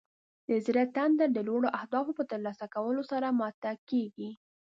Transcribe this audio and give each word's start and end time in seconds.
د 0.47 0.49
زړه 0.65 0.83
تنده 0.95 1.25
د 1.31 1.37
لوړو 1.47 1.69
اهدافو 1.79 2.11
په 2.19 2.23
ترلاسه 2.31 2.65
کولو 2.75 3.01
سره 3.11 3.27
ماته 3.39 3.71
کیږي. 3.89 4.29